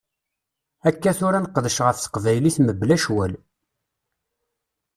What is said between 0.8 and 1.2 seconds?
Akka